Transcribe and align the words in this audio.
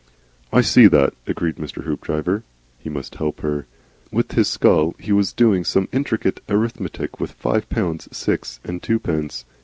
"I 0.51 0.61
see 0.61 0.87
that," 0.87 1.13
agreed 1.27 1.57
Mr. 1.57 1.83
Hoopdriver. 1.83 2.41
He 2.79 2.89
MUST 2.89 3.13
help 3.13 3.41
her. 3.41 3.67
Within 4.11 4.37
his 4.37 4.47
skull 4.47 4.95
he 4.97 5.11
was 5.11 5.31
doing 5.31 5.63
some 5.63 5.87
intricate 5.91 6.39
arithmetic 6.49 7.19
with 7.19 7.33
five 7.33 7.69
pounds 7.69 8.07
six 8.11 8.59
and 8.63 8.81
twopence. 8.81 9.45